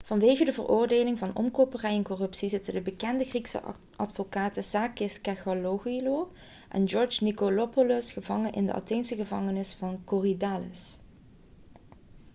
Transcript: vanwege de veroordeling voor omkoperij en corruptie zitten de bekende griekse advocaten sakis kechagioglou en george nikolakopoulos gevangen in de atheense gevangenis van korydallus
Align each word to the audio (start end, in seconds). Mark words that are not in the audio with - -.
vanwege 0.05 0.43
de 0.45 0.51
veroordeling 0.53 1.17
voor 1.17 1.31
omkoperij 1.33 1.95
en 1.95 2.03
corruptie 2.03 2.49
zitten 2.49 2.73
de 2.73 2.81
bekende 2.81 3.25
griekse 3.25 3.61
advocaten 3.95 4.63
sakis 4.63 5.21
kechagioglou 5.21 6.25
en 6.69 6.89
george 6.89 7.23
nikolakopoulos 7.23 8.11
gevangen 8.11 8.53
in 8.53 8.65
de 8.65 8.73
atheense 8.73 9.15
gevangenis 9.15 9.73
van 9.73 10.03
korydallus 10.03 10.99